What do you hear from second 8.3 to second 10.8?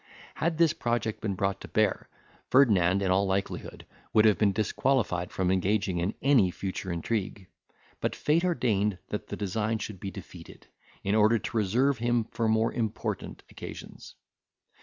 ordained that the design should be defeated,